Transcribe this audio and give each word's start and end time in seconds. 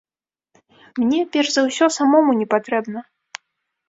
Мне, 1.01 1.19
перш 1.35 1.51
за 1.55 1.61
ўсё, 1.67 1.85
самому 1.97 2.31
не 2.39 2.47
патрэбна. 2.55 2.99